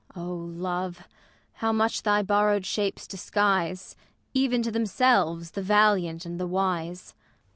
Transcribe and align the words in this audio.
O 0.15 0.33
Love! 0.33 1.07
how 1.53 1.71
much 1.71 2.01
thy 2.01 2.23
borrowed 2.23 2.65
shapes 2.65 3.05
disguise, 3.05 3.95
Even 4.33 4.63
to 4.63 4.71
themselves, 4.71 5.51
the 5.51 5.61
valiant 5.61 6.25
and 6.25 6.39
the 6.39 6.47
wise 6.47 7.13